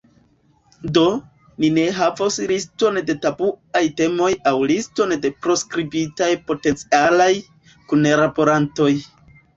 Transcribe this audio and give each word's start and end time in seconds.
Do, 0.97 1.01
ni 1.63 1.69
ne 1.75 1.83
havos 1.97 2.37
liston 2.51 2.97
de 3.09 3.15
tabuaj 3.25 3.83
temoj 4.01 4.31
aŭ 4.53 4.55
liston 4.73 5.13
de 5.27 5.31
proskribitaj 5.45 6.31
potencialaj 6.49 7.31
kunlaborantoj. 7.93 8.93